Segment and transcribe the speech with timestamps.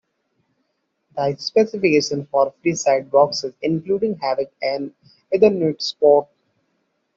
[1.15, 4.95] The specification for Freesat boxes includes having an
[5.31, 6.27] Ethernet port.